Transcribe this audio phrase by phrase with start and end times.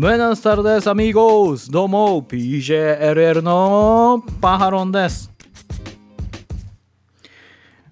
[0.00, 1.72] ブエナスタルです、アミーゴス。
[1.72, 5.28] どうも、PJLL のパハロンです。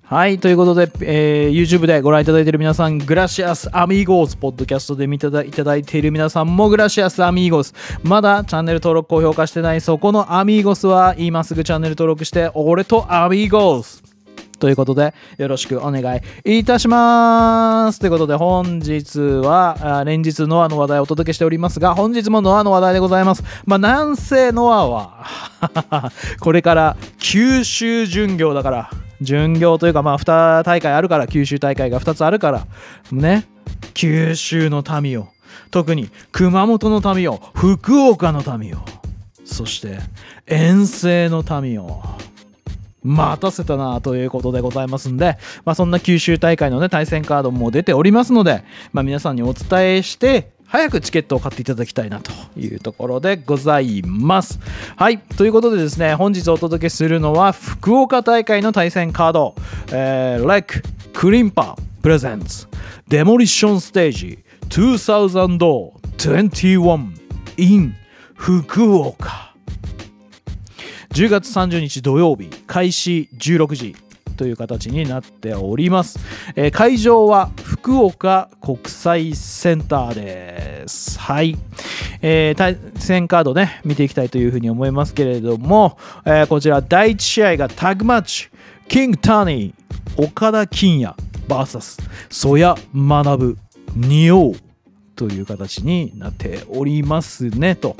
[0.04, 7.74] はい、ということで、えー YouTube でご覧いただいている皆さん、グラシアスアミーゴス、ポッドキャストで見ていただいている皆さんも、グラシアスアミーゴス、
[8.04, 14.15] まだチャンネル登録、高評価してない、そこのアミーゴスは、今すぐチャンネル登録して、俺とアミーゴス。
[14.58, 17.98] ということで、よろしくお願いいたします。
[17.98, 23.42] ということで、本日は、連日ノアの話題をお届けしておりますが、本日もノアの話題でございます。
[23.66, 25.24] まあ、なんせノアは、
[26.40, 28.90] これから九州巡業だから、
[29.20, 32.66] 巡業というか、まあ、2大会あるから、九州大会が2つあるから、
[33.12, 33.46] ね、
[33.94, 35.28] 九州の民を、
[35.70, 38.78] 特に熊本の民を、福岡の民を、
[39.44, 39.98] そして
[40.46, 42.02] 遠征の民を、
[43.06, 54.58] 待たせたなということでございますんで、まあ、そんな九州大会のね対戦カードも出ておりますので、まあ、皆さんにお伝えして早くチケットを買っていただきたいなというところでございます。
[54.96, 55.18] はい。
[55.18, 59.54] ということでですね、本日お届けするのは福岡大会の対戦カード、
[59.92, 60.82] えー、レック
[61.12, 62.66] クリンパプレゼンツ
[63.08, 67.10] デモリッションステージ2021
[67.56, 67.94] in
[68.34, 69.45] 福岡。
[71.16, 73.96] 10月30日土曜日開始16時
[74.36, 76.18] という形になっております、
[76.56, 81.18] えー会場は福岡国際センターです。
[81.18, 81.56] はい、
[82.20, 88.50] えー対戦カードね見ていきたいというふうに思いますけれども、えーこちら第1試合がタグマッチ。
[88.86, 91.14] キングタニー岡田金也
[91.48, 93.56] VS 曽谷学
[93.94, 94.65] 仁王。
[95.16, 97.96] という形になっておりますねと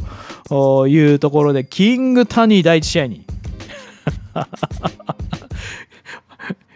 [0.87, 3.25] いうところでキングタニー第一試合に。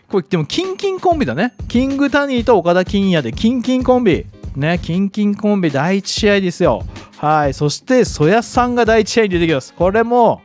[0.08, 1.52] これでもキンキンコンビだね。
[1.68, 4.26] キングタニーと岡田金也でキンキンコンビ。
[4.56, 6.84] ねキンキンコンビ第一試合ですよ。
[7.18, 9.72] はいそして曽谷さんが第一試合に出てきます。
[9.74, 10.40] これも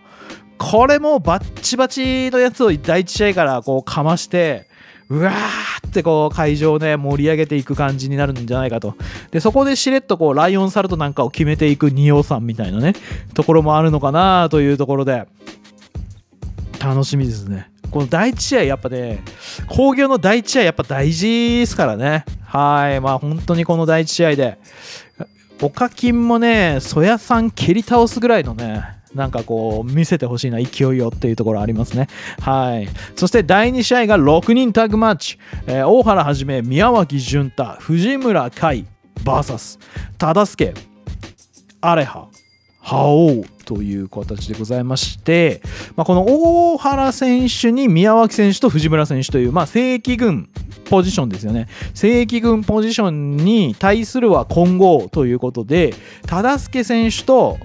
[0.57, 4.67] これもバッチバチのやつを第一試合からこうかまして
[5.09, 8.95] うわーってこう会場をね盛り上げていく感じになるんじゃないかと。
[9.31, 12.93] でそこでしれっとこうライオンサルトなんかを決めていく仁王さんみたいなね
[13.33, 15.27] ところもあるのかなというところで。
[16.77, 17.71] 楽しみですね。
[17.89, 19.23] この第一試合やっぱね
[19.67, 22.25] 工業の第一試合やっぱ大事ですからね。
[22.43, 23.01] はい。
[23.01, 24.59] まあ本当にこの第一試合で
[25.61, 28.83] おかきんもね曽谷さん蹴り倒すぐらいのね
[29.15, 32.07] なんかこう見せてほしいな勢いをっていうところありますね。
[32.41, 32.87] はい。
[33.15, 38.85] そして第2試合が6人タッグマッチ、えー大原はじめ宮脇潤太藤村海
[39.23, 39.79] VS
[40.17, 40.73] 忠助
[41.81, 42.27] アレハ
[42.81, 45.61] 覇王という形でございまして、
[45.95, 50.49] まあ、この大原選手に宮脇選手と藤村選手という、まあ、正規軍
[50.85, 51.67] ポジションですよね。
[51.95, 55.95] 正規軍ポジションに対するは混合ということで
[56.27, 57.57] 忠助選手と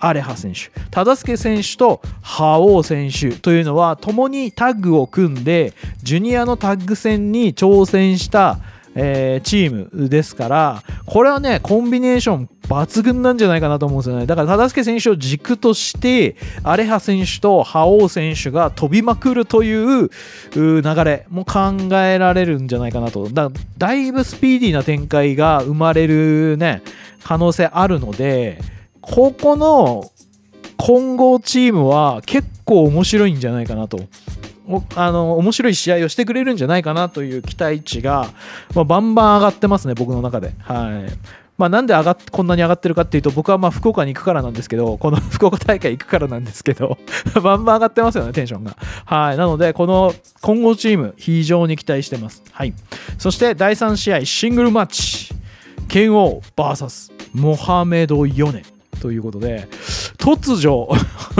[0.00, 8.58] アレハ選手忠助選手と覇王選手というのは共にタッグを組んでジュニアのタッグ戦に挑戦した
[8.94, 14.26] えーチームですからこれはねコンビネーション抜群なんじゃないかなと思うんですよね。
[14.26, 20.10] だから忠助選手を軸としてアレハ選手と覇王選手が飛びまくるというう
[20.54, 23.28] 流れも考えられるんじゃないかなと。
[23.28, 26.82] だだいぶスピーディーな展開が生まれるね
[27.24, 28.60] 可能性あるので
[29.00, 30.10] ここの
[30.76, 34.00] 混合チームは結構面白いんじゃないかなと
[34.94, 38.28] あの面白い試合をしてくれるんじゃないかなという期待値が、
[38.74, 40.52] まあ、バンバン上がってますね、僕の中で。
[40.60, 46.96] はいまあ、なんで上がっこんなに上がってるかっていうと、僕はまあ福岡に行くからなんですけど、この 福岡大会行くからなんですけど、
[47.42, 48.76] バンバン上がってますよね、テンションが。
[49.04, 49.36] はい。
[49.36, 52.42] なので、この混合チーム、非常に期待してます。
[52.50, 52.72] はい。
[53.18, 55.34] そして、第3試合、シングルマッチ、
[55.88, 58.62] 剣王 VS モハメド・ヨネ。
[59.00, 59.66] ということで
[60.18, 60.88] 突如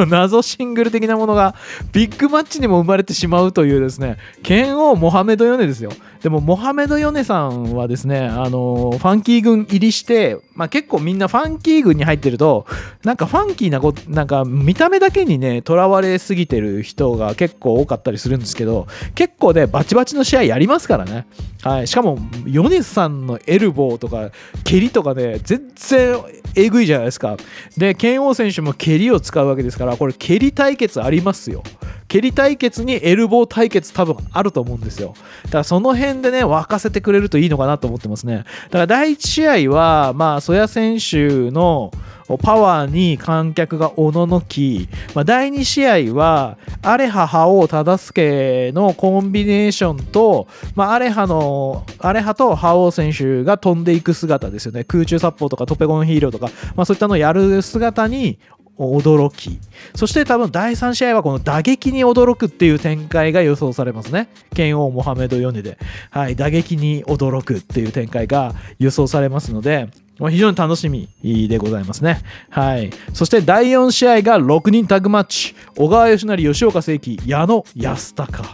[0.06, 1.54] 謎シングル的なものが
[1.92, 5.92] ビッグマッチにも生まれてしまうというですね剣王モハメド・ヨネですよ。
[6.22, 12.66] でもモハメド・ヨネさんはですねあのファンキー軍入りして、まあ、結構みんなファンキー軍に入ってると
[13.04, 21.26] なんかファンキーなこなんか見た目だけにねとらわれすぎてる人が結構多かったりするんですけど結構ねバチバチの試合やりますからね、
[21.62, 24.30] はい、しかもヨネさんのエルボーとか
[24.64, 26.20] 蹴りとかね全然
[26.54, 27.36] えぐいじゃないですか。
[27.76, 31.62] で剣王選手も蹴りを使うわけですからこれ蹴り対決ありますよ
[32.10, 35.14] 蹴り対決にエルボー対決多分あると思うんですよ。
[35.44, 38.38] だからその辺でね、沸かせてくれるといいのかなと思ってますね。
[38.38, 41.92] だから第1試合は、まあ、曽谷選手の
[42.38, 58.38] パワーに観客がおののき、まあ、第2試合はアレハ覇王忠助のコンビネーションと、まあ、アレハのアレハと覇王選手が飛んでいく姿ですよね空中殺法とかトペゴンヒーローとか、まあ、そういったのをやる姿に
[58.84, 59.58] 驚き
[59.94, 65.78] そして多分第3試合はこの打撃に驚くっていう展開が予想されますね剣王モハメド・ヨネで、
[66.10, 69.88] はい、打撃に驚くっていう展開が予想されますので
[70.28, 71.08] 非常に楽しみ
[71.48, 72.20] でございますね。
[72.50, 72.90] はい。
[73.14, 75.54] そして第4試合が6人タグマッチ。
[75.76, 78.48] 小川義成、吉岡聖輝、矢野安隆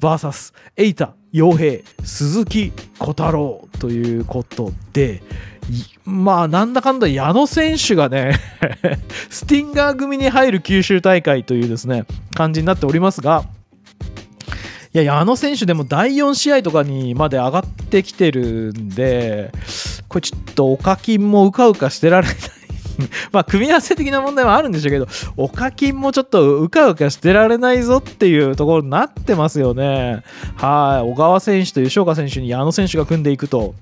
[0.00, 5.22] VS エ田洋平、鈴木小太郎ということで、
[6.04, 8.38] まあなんだかんだ矢野選手がね
[9.30, 12.04] スティンガー組に入る九州大会というですね
[12.34, 13.44] 感じになっておりますが
[14.94, 19.50] いや矢野選手でも第4試合とかにまで上がってきてるんで
[20.08, 22.36] これちょっとお課金もうかうかしてられない
[23.32, 25.06] まあ組み合わせ的な問題はあるんでしょうけど
[25.36, 30.22] お課金もちょっとうかうかしてられないぞっていうところになってますよね。
[30.56, 31.10] はい。
[31.10, 33.74] 小川選手と吉岡選手に矢野選手が組んでいくと。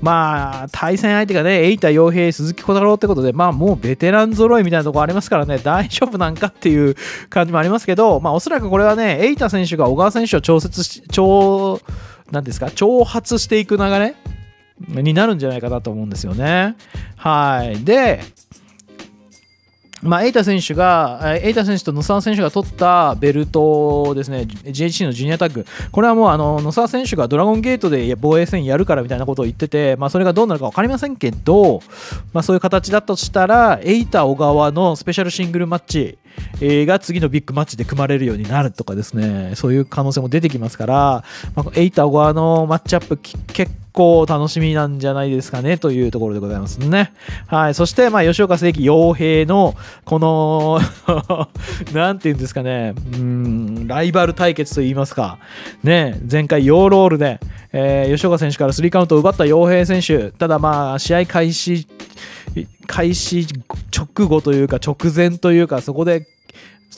[0.00, 6.94] まあ対戦相手がねエイタ洋平鈴木小太郎ってことでまあもうベテラン揃いみたいなところありますからね大丈夫なんかっていう
[7.28, 11.80] 感じもありますけどまあおそらくこれはねエイタ選手が小川選手を調節し調
[12.30, 14.14] 何ですか挑発していく流れ
[14.80, 16.76] になるんじゃないかなと思うんですよね。
[17.16, 17.84] はい。
[17.84, 18.20] で、
[20.02, 31.80] まあ、エイタ選手が、エイタ選手と野沢選手が取ったベルトですね、GHC のジュニアタッグ、これはもうあの野沢選手がドラゴンゲートで防衛戦やるからみたいなことを言ってて、まあ、それがどうなるか分かりませんけど、
[32.32, 36.18] まあ、そういう形だとしたら、エイタ小川のスペシャルシングルマッチ、
[36.60, 41.24] えが次のビッグマッチで組まれるようになるとかですね、そういう可能性も出てきますから、
[41.54, 47.12] まあ、エイタ小川のマッチアップ結構楽しみなんじゃないですかねというところでございますね。
[47.48, 47.74] はい。
[47.74, 49.74] そして、まあ、吉岡聖輝傭兵の、
[50.04, 50.80] この
[51.92, 55.38] なんていうんですかね、うん、ライバル対決といいますか、
[55.82, 57.40] ね、前回ヨーロールで、
[57.72, 61.88] えー、吉岡選手からスリーカウントを奪った傭兵選手、ただまあ、試合開始、
[62.86, 63.46] 開始
[63.94, 66.26] 直後というか直前というかそこで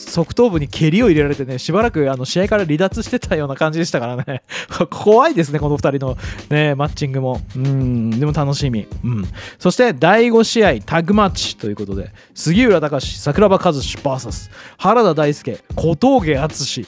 [0.09, 4.43] 側頭部に蹴りを入れられてね、しばらくあの試合から離脱してたような感じでしたからね。
[4.91, 6.17] 怖いですね、この2人の、
[6.49, 7.41] ね、マッチングも。
[7.55, 8.87] うん、でも楽しみ。
[9.05, 9.29] うん。
[9.59, 16.87] そして第5試合、タグマッチということで、杉浦隆、桜庭和志 VS 原田大輔、小峠敦。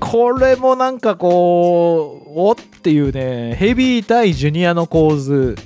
[0.00, 5.56] これもなんかこう、おっていうね、ヘビー対ジュニアの構図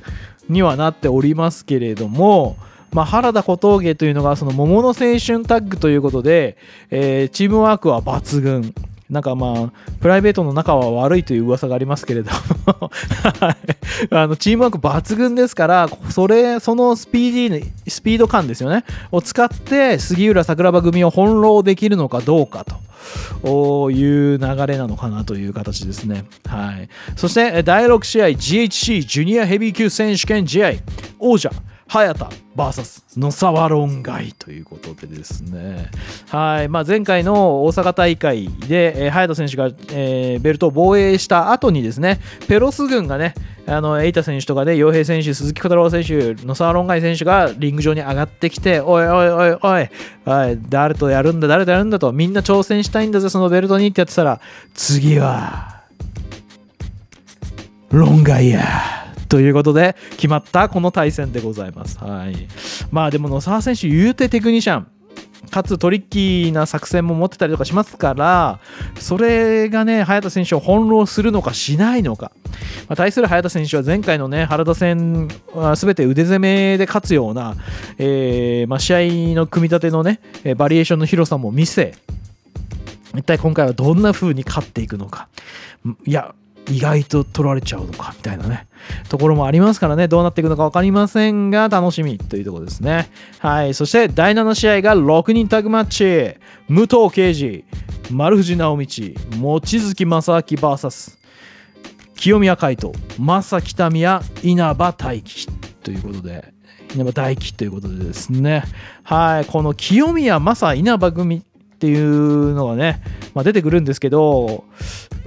[0.52, 2.56] にはなっておりますけれども、
[2.92, 6.56] まあ、原田小峠というのがその桃の青春タッグということで、
[6.90, 8.74] えー、チームワークは抜群。
[9.10, 12.30] なんかまあ、プライベートの仲は悪いという噂がありますけれど
[14.10, 22.76] あのチームワーク抜群ですから、それ、そのスピーディー、スピード感ですよね、を使って杉浦桜庭組を翻弄できるのかどうかと。
[23.44, 26.24] いう流れなのかなという形ですね。
[26.46, 26.88] はい。
[27.16, 30.72] そして、第6試合、GHC ジュニアヘビー級選手権試合、
[31.18, 31.50] 王者、
[31.92, 35.90] 早田 VS 野沢論外ということでですね、
[36.30, 43.34] はいまあ、前回の大阪大会で、えー、早田選手が、えー、ベルトを防衛した後にですね、ペロス軍がね、
[43.66, 49.88] あのエイタ選手とかで、洋平選手、鈴木小太郎選手、野沢論外選手がリング上に上がってきて、おいおいおいおい、
[50.26, 54.40] おい誰とやるんだ、誰とやるんだと、みんな挑戦したいんだぜ、そのベルトにってやってたら、
[54.74, 55.82] 次は、
[57.90, 58.62] 論外や。
[59.28, 61.98] ということで決まったこの対戦でございます。
[61.98, 62.48] はい、
[62.90, 64.86] まあでも野沢選手言うてテクニシャン
[65.50, 68.60] かつトリッキーな作戦も持ってたりとかしますから
[68.98, 72.32] それがね早田選手を翻弄するのかしないのか、
[72.88, 77.56] まあ、対する早田選手は前回のね原田戦は全て腕攻めで勝つような、
[77.98, 78.94] えー、まあ、試
[79.32, 80.20] 合の組み立てのね
[80.56, 81.94] バリエーションの広さも見せ
[83.14, 85.28] 一体今回はどんな風に勝っていくのか。
[86.06, 86.34] いや
[86.68, 88.66] 意外と取られちゃうのかみたいなね。
[89.12, 90.08] ところもありますからね。
[90.08, 93.10] どうなっていくのか分かりませんが楽しみというところですね。
[93.40, 93.74] はい。
[93.74, 96.40] そして第7試合が6人タグマッチ。
[96.70, 97.62] 武藤敬司
[98.10, 98.86] 丸藤直道
[99.38, 101.18] 望月正明 VS
[102.16, 105.46] 清宮海斗正北宮稲葉大輝
[105.82, 106.54] ということで。
[106.94, 108.64] 稲葉大輝ということでですね。
[109.02, 109.44] はい。
[109.44, 111.42] この清宮正稲葉組
[111.82, 113.02] っていうのがね、
[113.34, 114.62] まあ、出てくるんですけど、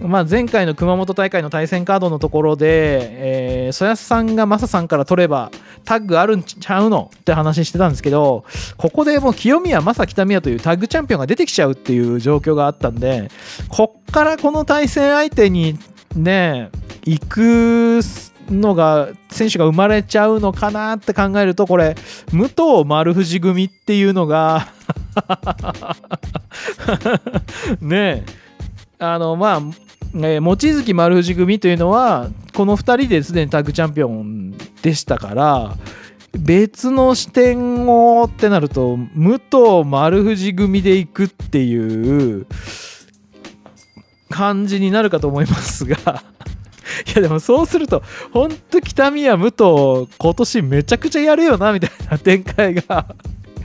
[0.02, 5.52] まあ、前回の熊本大会の対戦カードのところで、えー、曽谷さんがマサさんから取れば
[5.84, 7.12] タッグあるんちゃうの？
[7.14, 8.46] って話してたんですけど
[8.78, 13.30] ここでもう清宮正北宮というタッグチャンピオンが出てきちゃうっていう状況があったんで
[13.68, 15.78] こっからこの対戦相手に
[16.16, 16.70] ね
[17.04, 18.00] 行く
[18.50, 21.96] のが選手が生まれちゃうのかなって考えるとこれ
[22.32, 24.70] 武藤丸藤組っていうのが
[27.82, 28.46] ねえ。
[29.00, 29.62] あのまあ
[30.16, 35.76] えー、望月丸藤組というのはこの2人ですでにタッグチャンピオンでしたから
[36.38, 42.48] 別の視点をってなると武藤丸藤組でいくっていう
[44.30, 45.98] 感じになるかと思いますが。
[47.08, 53.08] いやでもそうすると本当北宮武藤今年めちゃくちゃやるよなみたいな展開が。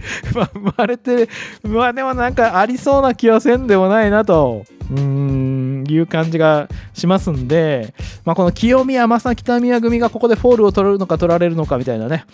[0.35, 1.29] まあ生まれて
[1.63, 12.25] まあでもなんかありそうな気はせんでもないなとうんいう感じがしますんで、まあ、この清宮正北宮組がここでフォールを取るのか取られるのかみたいなね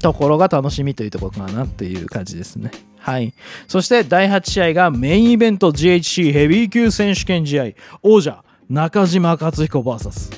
[0.00, 2.70] ところが楽しみというところかなっていう感じですね。
[2.98, 3.34] はい。
[3.66, 7.64] そして第8試合がメインイベント GHC ヘビー級選手権試合
[8.02, 10.32] 王者中島克彦 VS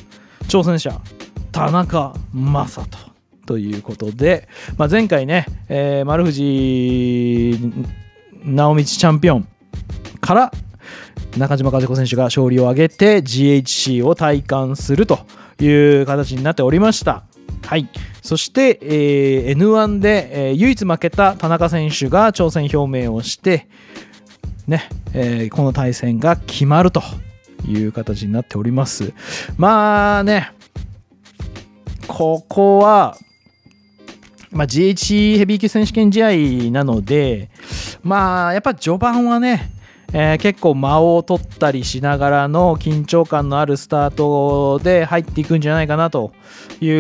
[0.49, 1.01] 挑戦者
[1.53, 3.10] 田中将人
[3.51, 7.59] ということで、まあ、前回ね、えー、丸藤
[8.45, 9.49] 直道チャンピオン
[10.21, 10.53] から
[11.37, 15.19] 中島和子選手が勝利を挙げて GHC を体感すると
[15.61, 17.25] いう形になっておりました。
[17.67, 17.89] はい、
[18.23, 23.67] そして、えー、N1 で、えー、唯一負けた田中選手が挑戦表明をして、
[24.69, 27.03] ねえー、この対戦が決まると
[27.67, 29.13] いう形になっております。
[29.57, 30.53] まあね、
[32.07, 33.17] ここは、
[34.53, 37.51] まあ、GH ヘビー級選手権試合なので、
[38.03, 39.71] まあ、やっぱ序盤はね、
[40.13, 46.33] えー、結構間を取ったりしながらの緊張感のあるスタートで入っていくんじゃないかなと
[46.81, 46.91] い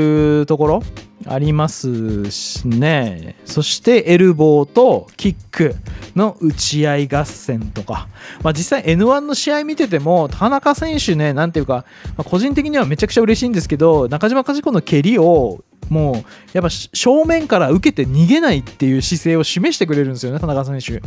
[0.40, 0.82] うところ
[1.26, 3.36] ありますしね。
[3.44, 5.74] そしてエルボーとキック
[6.16, 8.08] の打ち合い合戦とか、
[8.42, 11.84] まあ、実際 N1 の試合見てても田中選手ねなんていうか、
[12.16, 16.14] まあ、個人的にはめちゃくちゃ嬉しいんですけど中島和子の蹴りをもう
[16.54, 21.02] やっぱ正面から受けて逃げないっていう姿勢を示してくれるんですよね、田中選手。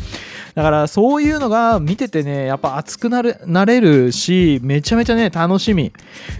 [0.53, 5.91] だからそういうのが見ててね、やっぱ熱くなるなれるし、めちゃめちゃね、楽しみ、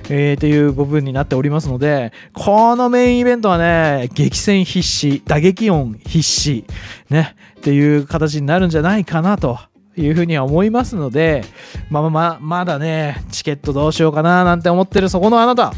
[0.09, 6.65] えー、っていう部分になっておりますので、このメインイベントはね、激戦必至、打撃音必至、
[7.09, 9.57] ね、っていう形になるんじゃないかなと。
[9.95, 11.43] いうふうには思いますので、
[11.89, 15.73] まあまあまだね、チケットどうしようかななんて思ってるそこのあなた、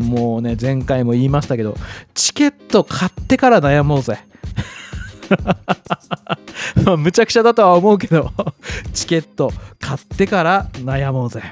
[0.00, 1.76] もうね、前回も言いましたけど、
[2.14, 4.18] チケット買ってから悩もうぜ。
[6.84, 8.32] まあ、むちゃくちゃだとは思うけど、
[8.92, 11.42] チケット買ってから悩もうぜ。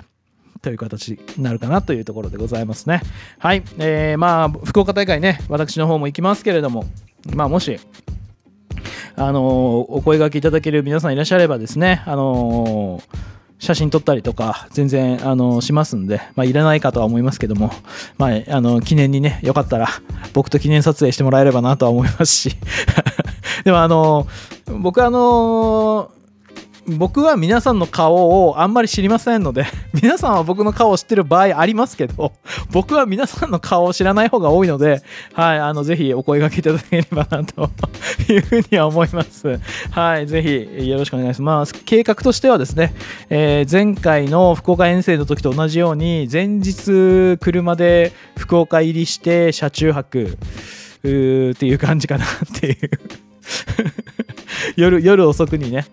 [0.62, 3.02] という形になるかなというところでございますね。
[3.38, 3.62] はい。
[3.78, 6.87] えー、まあ、福岡大会ね、私の方も行きますけれども、
[7.35, 7.78] まあ、もし、
[9.14, 17.73] あのー、お声がけいただける皆さんいらっしゃればですね、あのー写真撮ったりとか全然あのしますんで、まあ、いらないかとは思いますけども、
[18.17, 19.88] まあ、あの記念にねよかったら
[20.33, 22.57] 僕と記念撮影してもらえればなとは思いますし。
[23.65, 24.27] でもあの
[24.81, 26.11] 僕あの
[26.97, 29.66] 僕は皆さんの顔をあんまり知りませんので、
[30.00, 32.33] 皆さんは僕の顔を知ってる場合ありますけど、
[32.73, 35.02] 僕は皆さんの顔を知らない方が多いので、
[35.35, 37.71] はい、あの、ぜひお声掛けいただければなと
[38.33, 39.61] いうふうには思います。
[39.90, 40.42] はい、ぜ
[40.78, 41.75] ひよろしくお願いします。
[41.85, 42.95] 計画としてはですね、
[43.30, 50.38] えー、前回の福岡遠征の時と同じように、前日車で福岡入りして車中泊
[51.04, 52.28] うっていう感じかなっ
[52.61, 52.76] ていう
[54.76, 55.87] 夜夜遅くにね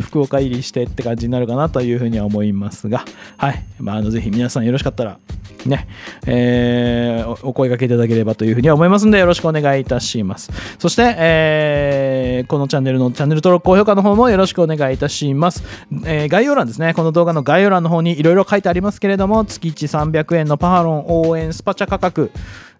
[0.00, 3.04] 福岡入りしてって感じになるかなというふうには思いますが、
[3.36, 3.64] はい。
[3.78, 5.18] まあ、あのぜひ皆さんよろしかったら、
[5.66, 5.86] ね、
[6.26, 10.50] えー、お声掛けいただければというふうには思いますので、よろしくお願いいたします。
[10.78, 15.62] そして、えー、このチャンネルのチャンネル登録、高評価の方もよろしくお願いいたします。
[16.04, 22.30] えー、概要欄ですね、この動画の概要欄の方にいろいろ書いてありますけれども、月1 300円のパハロン応援スパチャ価格、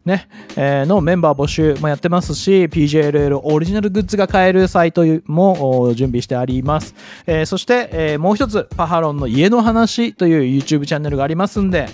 [0.05, 6.95] ね、えー、のメンバー募集もやってますし、PJLL オリジナルグッズが買えるサイトも準備してあります。
[7.27, 11.89] えー、そして、えー、もう一つ、パハロンの家の話という YouTube チャンネルがありますんで、